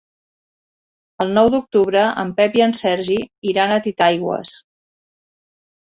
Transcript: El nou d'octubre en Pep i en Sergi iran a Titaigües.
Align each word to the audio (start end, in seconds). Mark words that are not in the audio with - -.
El 1.25 1.33
nou 1.35 1.49
d'octubre 1.57 2.01
en 2.23 2.33
Pep 2.41 2.57
i 2.61 2.65
en 2.69 2.75
Sergi 2.79 3.21
iran 3.53 3.77
a 3.77 3.81
Titaigües. 3.89 4.59